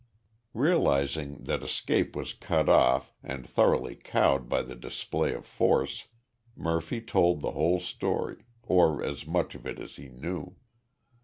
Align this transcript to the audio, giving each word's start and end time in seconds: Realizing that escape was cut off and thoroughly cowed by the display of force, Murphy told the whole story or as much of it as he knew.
Realizing 0.55 1.43
that 1.43 1.61
escape 1.61 2.15
was 2.15 2.33
cut 2.33 2.67
off 2.67 3.13
and 3.21 3.45
thoroughly 3.47 3.95
cowed 3.95 4.49
by 4.49 4.63
the 4.63 4.73
display 4.73 5.31
of 5.31 5.45
force, 5.45 6.07
Murphy 6.57 6.99
told 7.01 7.41
the 7.41 7.51
whole 7.51 7.79
story 7.79 8.45
or 8.63 9.03
as 9.03 9.27
much 9.27 9.53
of 9.53 9.67
it 9.67 9.77
as 9.77 9.97
he 9.97 10.09
knew. 10.09 10.55